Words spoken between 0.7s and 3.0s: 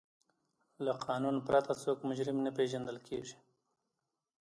له قانون پرته څوک مجرم نه پیژندل